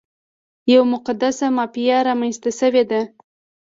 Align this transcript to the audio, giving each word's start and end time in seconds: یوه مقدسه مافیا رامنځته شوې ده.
یوه 0.73 0.85
مقدسه 0.93 1.45
مافیا 1.57 1.97
رامنځته 2.07 2.49
شوې 2.59 2.83
ده. 2.89 3.01